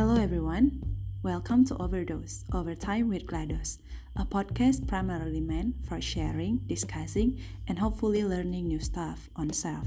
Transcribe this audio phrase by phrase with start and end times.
[0.00, 0.80] Hello, everyone.
[1.20, 3.84] Welcome to Overdose, Overtime with GLaDOS,
[4.16, 7.36] a podcast primarily meant for sharing, discussing,
[7.68, 9.84] and hopefully learning new stuff on self.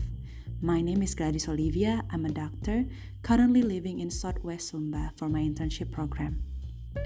[0.61, 2.05] My name is Gladys Olivia.
[2.13, 2.85] I'm a doctor,
[3.23, 6.45] currently living in Southwest Sumba for my internship program.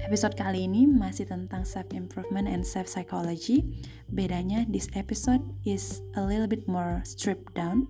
[0.04, 3.88] Episode kali ini masih tentang self-improvement and self-psychology.
[4.12, 7.88] Bedanya, this episode is a little bit more stripped down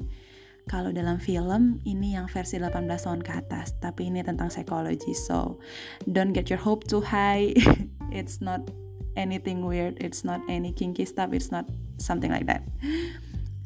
[0.69, 5.17] kalau dalam film ini yang versi 18 tahun ke atas, tapi ini tentang psikologi.
[5.17, 5.59] So,
[6.05, 7.57] don't get your hope too high.
[8.15, 8.69] it's not
[9.17, 11.67] anything weird, it's not any kinky stuff, it's not
[11.99, 12.63] something like that.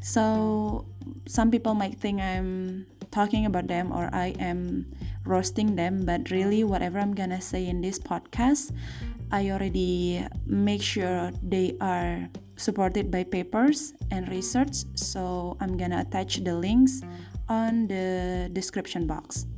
[0.01, 0.87] So,
[1.27, 4.87] some people might think I'm talking about them or I am
[5.27, 8.73] roasting them, but really whatever I'm gonna say in this podcast,
[9.31, 12.29] I already make sure they are
[12.63, 17.03] supported by papers and research, so I'm gonna attach the links
[17.51, 19.51] on the description box.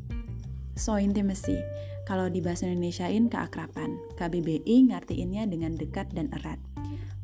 [0.81, 1.61] So, intimacy.
[2.05, 6.61] Kalau di bahasa Indonesiain keakraban, KBBI ngartiinnya dengan dekat dan erat.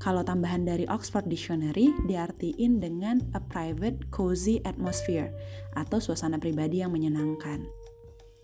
[0.00, 5.28] Kalau tambahan dari Oxford Dictionary diartiin dengan a private cozy atmosphere
[5.76, 7.68] atau suasana pribadi yang menyenangkan.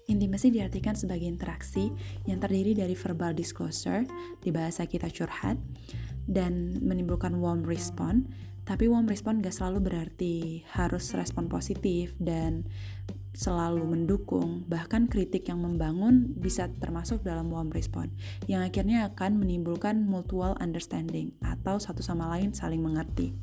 [0.06, 1.88] Intimasi diartikan sebagai interaksi
[2.28, 4.04] yang terdiri dari verbal disclosure,
[4.44, 5.56] di bahasa kita curhat,
[6.26, 8.26] dan menimbulkan warm respon
[8.66, 12.66] tapi warm respon gak selalu berarti harus respon positif dan
[13.30, 14.66] selalu mendukung.
[14.66, 18.10] Bahkan kritik yang membangun bisa termasuk dalam warm respon
[18.50, 23.38] yang akhirnya akan menimbulkan mutual understanding atau satu sama lain saling mengerti.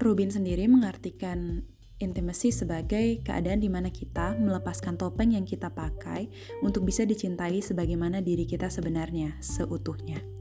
[0.00, 1.68] Rubin sendiri mengartikan
[2.00, 6.32] intimacy sebagai keadaan di mana kita melepaskan topeng yang kita pakai
[6.64, 10.39] untuk bisa dicintai sebagaimana diri kita sebenarnya, seutuhnya.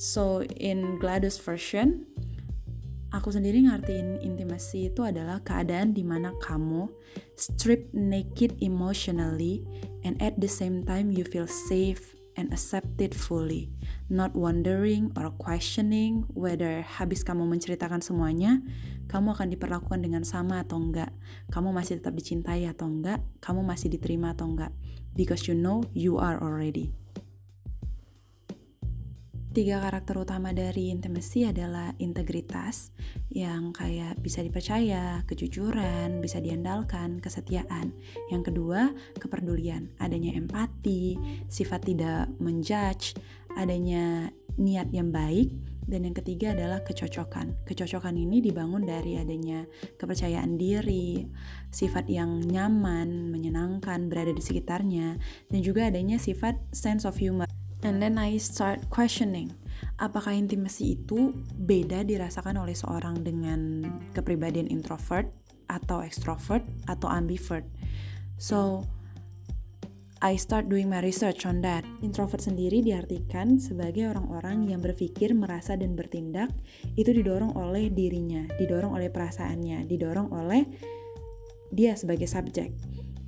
[0.00, 2.08] So in GLaDOS version,
[3.12, 6.88] aku sendiri ngertiin intimasi itu adalah keadaan di mana kamu
[7.36, 9.60] strip naked emotionally
[10.00, 13.68] and at the same time you feel safe and accepted fully,
[14.08, 18.64] not wondering or questioning whether habis kamu menceritakan semuanya,
[19.12, 21.12] kamu akan diperlakukan dengan sama atau enggak,
[21.52, 24.72] kamu masih tetap dicintai atau enggak, kamu masih diterima atau enggak,
[25.12, 26.88] because you know you are already.
[29.50, 32.94] Tiga karakter utama dari intimacy adalah integritas
[33.34, 37.90] yang kayak bisa dipercaya, kejujuran, bisa diandalkan, kesetiaan.
[38.30, 41.18] Yang kedua, kepedulian, adanya empati,
[41.50, 43.18] sifat tidak menjudge,
[43.58, 45.50] adanya niat yang baik,
[45.82, 47.66] dan yang ketiga adalah kecocokan.
[47.66, 49.66] Kecocokan ini dibangun dari adanya
[49.98, 51.26] kepercayaan diri,
[51.74, 55.18] sifat yang nyaman, menyenangkan berada di sekitarnya,
[55.50, 57.50] dan juga adanya sifat sense of humor.
[57.80, 59.56] And then I start questioning,
[59.96, 65.32] apakah intimasi itu beda dirasakan oleh seorang dengan kepribadian introvert
[65.72, 67.64] atau extrovert atau ambivert.
[68.36, 68.84] So,
[70.20, 71.80] I start doing my research on that.
[72.04, 76.52] Introvert sendiri diartikan sebagai orang-orang yang berpikir, merasa, dan bertindak
[76.92, 80.68] itu didorong oleh dirinya, didorong oleh perasaannya, didorong oleh
[81.70, 82.74] dia sebagai subjek.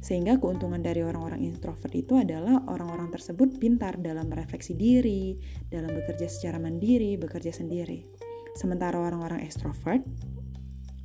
[0.02, 5.38] Sehingga keuntungan dari orang-orang introvert itu adalah orang-orang tersebut pintar dalam merefleksi diri,
[5.70, 8.02] dalam bekerja secara mandiri, bekerja sendiri.
[8.58, 10.02] Sementara orang-orang extrovert,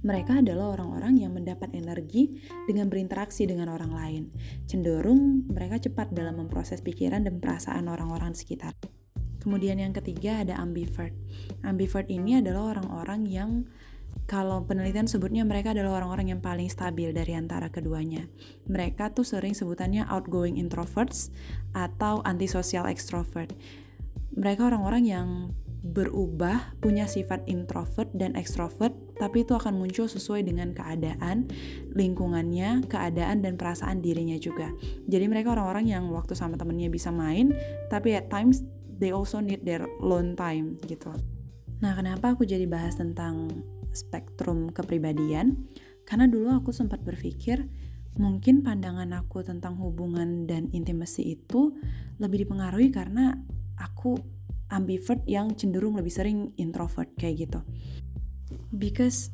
[0.02, 4.24] mereka adalah orang-orang yang mendapat energi dengan berinteraksi dengan orang lain.
[4.66, 8.78] Cenderung mereka cepat dalam memproses pikiran dan perasaan orang-orang sekitar.
[9.42, 11.16] Kemudian yang ketiga ada ambivert.
[11.64, 13.50] Ambivert ini adalah orang-orang yang
[14.28, 18.28] kalau penelitian sebutnya mereka adalah orang-orang yang paling stabil dari antara keduanya.
[18.68, 21.32] Mereka tuh sering sebutannya outgoing introverts
[21.72, 23.56] atau antisocial extrovert.
[24.36, 25.28] Mereka orang-orang yang
[25.88, 31.48] berubah, punya sifat introvert dan extrovert, tapi itu akan muncul sesuai dengan keadaan,
[31.96, 34.76] lingkungannya, keadaan dan perasaan dirinya juga.
[35.08, 37.56] Jadi mereka orang-orang yang waktu sama temennya bisa main,
[37.88, 38.68] tapi at times
[39.00, 41.16] they also need their alone time gitu.
[41.80, 43.64] Nah, kenapa aku jadi bahas tentang
[43.98, 45.66] spektrum kepribadian
[46.06, 47.66] karena dulu aku sempat berpikir
[48.18, 51.78] mungkin pandangan aku tentang hubungan dan intimasi itu
[52.18, 53.38] lebih dipengaruhi karena
[53.78, 54.18] aku
[54.74, 57.60] ambivert yang cenderung lebih sering introvert kayak gitu.
[58.74, 59.32] Because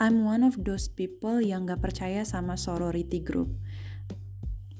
[0.00, 3.54] I'm one of those people yang gak percaya sama sorority group.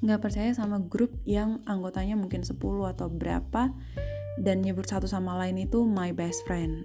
[0.03, 3.71] Gak percaya sama grup yang anggotanya mungkin 10 atau berapa
[4.35, 6.83] dan nyebut satu sama lain itu my best friend.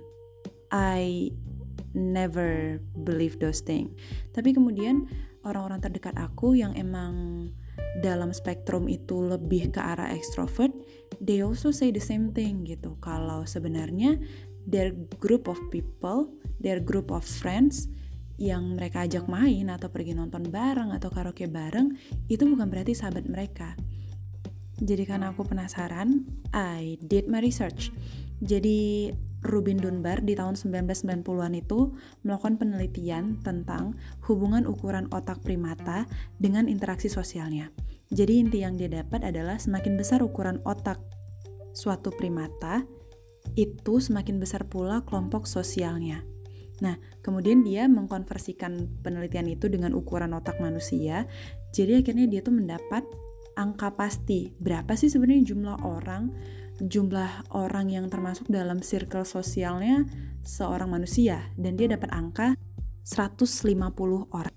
[0.70, 1.34] I
[1.96, 3.94] never believe those things.
[4.36, 5.10] Tapi kemudian
[5.44, 7.48] orang-orang terdekat aku yang emang
[8.00, 10.72] dalam spektrum itu lebih ke arah extrovert,
[11.18, 13.00] they also say the same thing gitu.
[13.02, 14.20] Kalau sebenarnya
[14.68, 16.30] their group of people,
[16.62, 17.90] their group of friends
[18.40, 21.92] yang mereka ajak main atau pergi nonton bareng atau karaoke bareng
[22.32, 23.76] itu bukan berarti sahabat mereka.
[24.80, 26.24] Jadi karena aku penasaran,
[26.56, 27.92] I did my research.
[28.40, 29.12] Jadi
[29.46, 31.96] Rubin Dunbar di tahun 1990-an itu
[32.28, 33.96] melakukan penelitian tentang
[34.28, 36.04] hubungan ukuran otak primata
[36.40, 37.72] dengan interaksi sosialnya.
[38.10, 41.00] Jadi inti yang dia dapat adalah semakin besar ukuran otak
[41.72, 42.84] suatu primata,
[43.56, 46.26] itu semakin besar pula kelompok sosialnya.
[46.80, 51.28] Nah, kemudian dia mengkonversikan penelitian itu dengan ukuran otak manusia.
[51.76, 53.04] Jadi akhirnya dia tuh mendapat
[53.60, 56.32] angka pasti berapa sih sebenarnya jumlah orang
[56.81, 60.08] jumlah orang yang termasuk dalam circle sosialnya
[60.44, 62.48] seorang manusia dan dia dapat angka
[63.04, 63.76] 150
[64.31, 64.56] orang.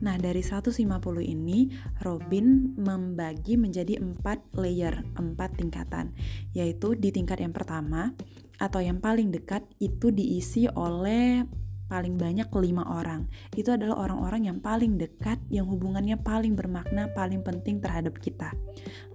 [0.00, 0.80] Nah, dari 150
[1.20, 1.68] ini,
[2.00, 6.16] Robin membagi menjadi empat layer, empat tingkatan,
[6.56, 8.16] yaitu di tingkat yang pertama
[8.56, 11.44] atau yang paling dekat itu diisi oleh
[11.90, 13.26] paling banyak lima orang.
[13.58, 18.54] Itu adalah orang-orang yang paling dekat, yang hubungannya paling bermakna, paling penting terhadap kita.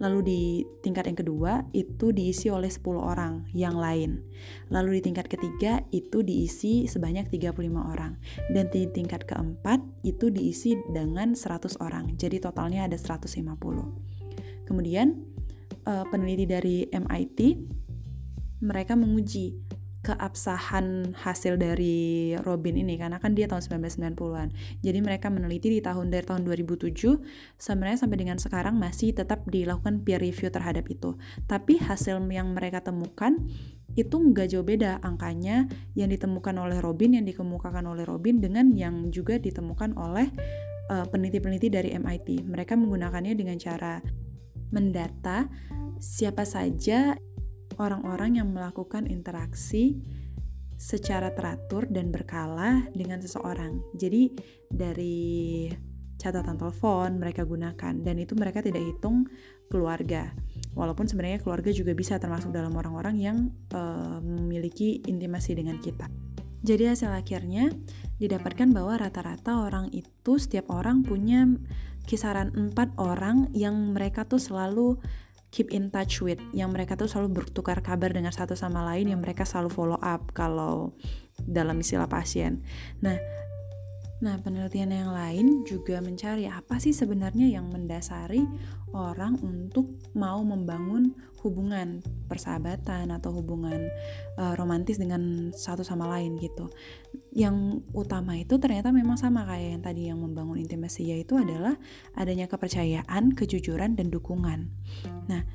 [0.03, 0.41] Lalu di
[0.83, 4.19] tingkat yang kedua, itu diisi oleh 10 orang yang lain.
[4.67, 8.19] Lalu di tingkat ketiga, itu diisi sebanyak 35 orang.
[8.51, 12.11] Dan di tingkat keempat, itu diisi dengan 100 orang.
[12.19, 13.55] Jadi totalnya ada 150.
[14.67, 15.15] Kemudian,
[15.87, 17.39] uh, peneliti dari MIT,
[18.65, 19.64] mereka menguji
[20.05, 24.53] keabsahan hasil dari Robin ini karena kan dia tahun 1990-an.
[24.85, 26.93] Jadi mereka meneliti di tahun dari tahun 2007
[27.57, 31.17] sebenarnya sampai dengan sekarang masih tetap dilakukan peer review terhadap itu.
[31.49, 33.41] Tapi hasil yang mereka temukan
[33.97, 35.65] itu nggak jauh beda angkanya
[35.97, 40.29] yang ditemukan oleh Robin yang dikemukakan oleh Robin dengan yang juga ditemukan oleh
[40.93, 42.45] uh, peneliti-peneliti dari MIT.
[42.45, 44.03] Mereka menggunakannya dengan cara
[44.69, 45.47] mendata
[45.97, 47.15] siapa saja
[47.77, 49.99] orang-orang yang melakukan interaksi
[50.75, 53.79] secara teratur dan berkala dengan seseorang.
[53.95, 54.35] Jadi
[54.67, 55.67] dari
[56.19, 59.27] catatan telepon mereka gunakan dan itu mereka tidak hitung
[59.71, 60.31] keluarga.
[60.75, 63.37] Walaupun sebenarnya keluarga juga bisa termasuk dalam orang-orang yang
[63.71, 66.11] uh, memiliki intimasi dengan kita.
[66.65, 67.69] Jadi hasil akhirnya
[68.17, 71.45] didapatkan bahwa rata-rata orang itu setiap orang punya
[72.09, 74.97] kisaran empat orang yang mereka tuh selalu
[75.53, 79.21] keep in touch with yang mereka tuh selalu bertukar kabar dengan satu sama lain yang
[79.23, 80.95] mereka selalu follow up kalau
[81.43, 82.63] dalam istilah pasien.
[82.99, 83.15] Nah,
[84.25, 88.41] Nah, penelitian yang lain juga mencari apa sih sebenarnya yang mendasari
[88.89, 91.13] orang untuk mau membangun
[91.45, 93.85] hubungan persahabatan atau hubungan
[94.41, 96.73] uh, romantis dengan satu sama lain gitu.
[97.37, 101.77] Yang utama itu ternyata memang sama kayak yang tadi yang membangun intimasi yaitu adalah
[102.17, 104.73] adanya kepercayaan, kejujuran dan dukungan.
[105.29, 105.45] Nah,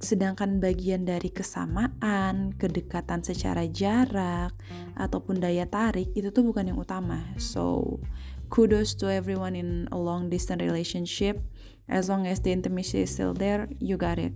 [0.00, 4.56] Sedangkan bagian dari kesamaan, kedekatan secara jarak,
[4.96, 7.36] ataupun daya tarik itu tuh bukan yang utama.
[7.36, 8.00] So,
[8.48, 11.44] kudos to everyone in a long distance relationship.
[11.84, 14.32] As long as the intimacy is still there, you got it.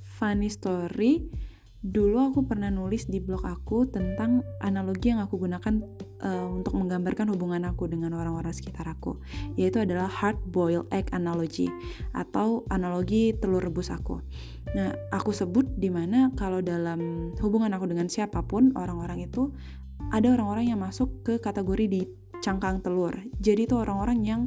[0.00, 1.28] Funny story,
[1.84, 5.84] dulu aku pernah nulis di blog aku tentang analogi yang aku gunakan
[6.24, 9.20] uh, untuk menggambarkan hubungan aku dengan orang-orang sekitar aku,
[9.54, 11.68] yaitu adalah hard boiled egg analogy
[12.16, 14.24] atau analogi telur rebus aku.
[14.74, 19.52] Nah, aku sebut di mana kalau dalam hubungan aku dengan siapa pun orang-orang itu
[20.10, 22.02] ada orang-orang yang masuk ke kategori di
[22.42, 23.14] cangkang telur.
[23.40, 24.42] Jadi itu orang-orang yang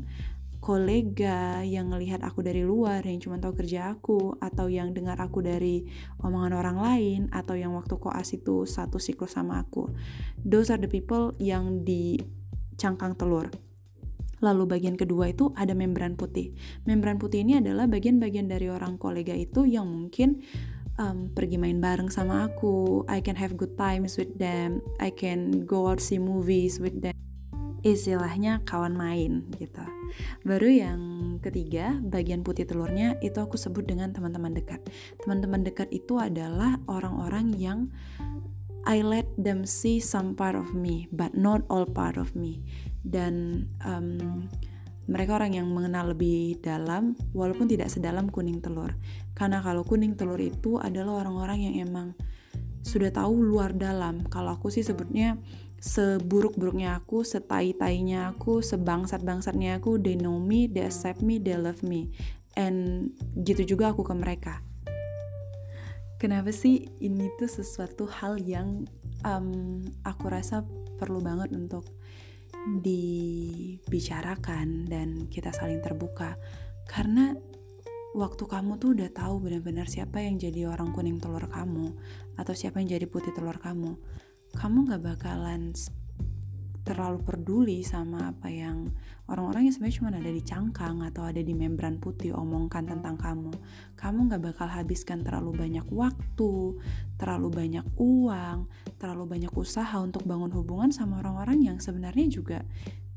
[0.57, 5.45] kolega yang ngelihat aku dari luar yang cuma tahu kerja aku atau yang dengar aku
[5.45, 5.85] dari
[6.21, 9.87] omongan orang lain atau yang waktu koas itu satu siklus sama aku
[10.41, 12.17] those are the people yang di
[12.77, 13.49] cangkang telur
[14.37, 16.53] Lalu bagian kedua itu ada membran putih.
[16.85, 20.45] Membran putih ini adalah bagian-bagian dari orang kolega itu yang mungkin
[21.01, 23.01] um, pergi main bareng sama aku.
[23.09, 24.85] I can have good times with them.
[25.01, 27.17] I can go out see movies with them
[27.85, 29.83] istilahnya kawan main gitu.
[30.41, 30.99] Baru yang
[31.43, 34.81] ketiga, bagian putih telurnya itu aku sebut dengan teman-teman dekat.
[35.21, 37.79] Teman-teman dekat itu adalah orang-orang yang
[38.87, 42.63] I let them see some part of me, but not all part of me.
[43.03, 44.47] Dan um,
[45.11, 48.95] mereka orang yang mengenal lebih dalam, walaupun tidak sedalam kuning telur.
[49.35, 52.07] Karena kalau kuning telur itu adalah orang-orang yang emang
[52.79, 54.23] sudah tahu luar dalam.
[54.31, 55.35] Kalau aku sih sebutnya
[55.77, 62.09] seburuk-buruknya aku, setai-tainya aku, sebangsat-bangsatnya aku, they know me, they accept me, they love me.
[62.57, 63.13] And
[63.45, 64.65] gitu juga aku ke mereka.
[66.17, 68.89] Kenapa sih ini tuh sesuatu hal yang
[69.21, 70.65] um, aku rasa
[70.97, 71.85] perlu banget untuk
[72.81, 76.41] dibicarakan dan kita saling terbuka.
[76.89, 77.37] Karena
[78.17, 81.93] waktu kamu tuh udah tahu benar-benar siapa yang jadi orang kuning telur kamu
[82.33, 83.93] atau siapa yang jadi putih telur kamu
[84.55, 85.75] kamu gak bakalan
[86.87, 88.87] terlalu peduli sama apa yang
[89.27, 93.51] orang-orang yang sebenarnya cuma ada di cangkang atau ada di membran putih omongkan tentang kamu.
[93.99, 96.79] Kamu nggak bakal habiskan terlalu banyak waktu,
[97.19, 102.63] terlalu banyak uang, terlalu banyak usaha untuk bangun hubungan sama orang-orang yang sebenarnya juga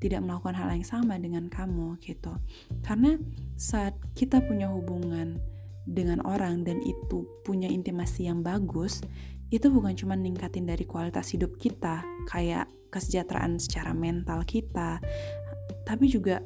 [0.02, 2.34] tidak melakukan hal yang sama dengan kamu gitu.
[2.82, 3.14] Karena
[3.54, 5.38] saat kita punya hubungan
[5.86, 8.98] dengan orang dan itu punya intimasi yang bagus,
[9.50, 15.02] itu bukan cuma ningkatin dari kualitas hidup kita, kayak kesejahteraan secara mental kita,
[15.82, 16.42] tapi juga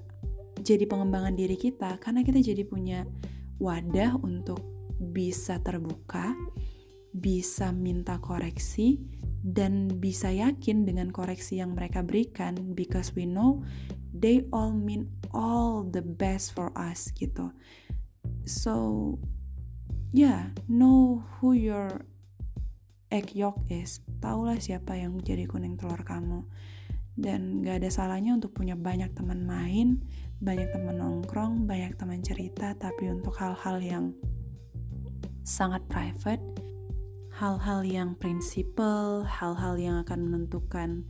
[0.65, 3.05] jadi pengembangan diri kita karena kita jadi punya
[3.61, 4.61] wadah untuk
[4.97, 6.33] bisa terbuka,
[7.13, 8.99] bisa minta koreksi
[9.45, 13.61] dan bisa yakin dengan koreksi yang mereka berikan because we know
[14.17, 17.53] they all mean all the best for us gitu.
[18.49, 19.17] So
[20.17, 22.09] yeah, know who your
[23.15, 24.03] egg yolk is.
[24.19, 26.43] Taulah siapa yang jadi kuning telur kamu
[27.15, 30.03] dan gak ada salahnya untuk punya banyak teman main,
[30.43, 34.05] banyak teman nongkrong, banyak teman cerita, tapi untuk hal-hal yang
[35.47, 36.43] sangat private,
[37.39, 41.07] hal-hal yang prinsipal, hal-hal yang akan menentukan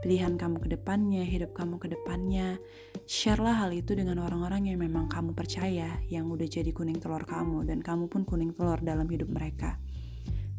[0.00, 2.56] pilihan kamu ke depannya, hidup kamu ke depannya,
[3.04, 7.68] sharelah hal itu dengan orang-orang yang memang kamu percaya, yang udah jadi kuning telur kamu,
[7.68, 9.76] dan kamu pun kuning telur dalam hidup mereka.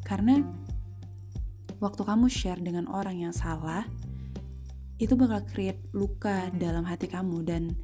[0.05, 0.43] Karena
[1.83, 3.83] waktu kamu share dengan orang yang salah,
[4.95, 7.75] itu bakal create luka dalam hati kamu dan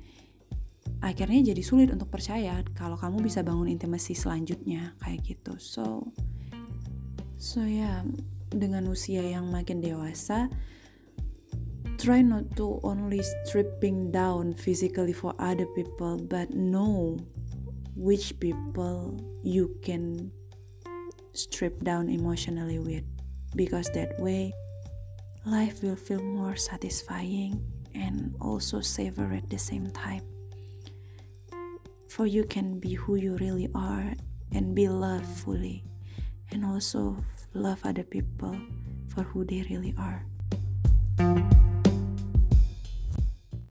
[1.03, 5.59] akhirnya jadi sulit untuk percaya kalau kamu bisa bangun intimasi selanjutnya kayak gitu.
[5.59, 6.15] So
[7.35, 7.97] so ya yeah,
[8.55, 10.47] dengan usia yang makin dewasa
[11.99, 17.19] try not to only stripping down physically for other people but know
[17.99, 20.31] which people you can
[21.35, 23.03] strip down emotionally with
[23.55, 24.53] because that way
[25.45, 27.63] life will feel more satisfying
[27.95, 30.21] and also savor at the same time.
[32.07, 34.13] For you can be who you really are
[34.51, 35.83] and be loved fully,
[36.51, 37.17] and also
[37.53, 38.57] love other people
[39.07, 40.25] for who they really are.